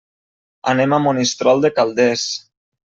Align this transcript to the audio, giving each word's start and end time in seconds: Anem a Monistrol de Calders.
Anem 0.71 0.95
a 0.95 1.01
Monistrol 1.05 1.65
de 1.67 1.75
Calders. 1.79 2.29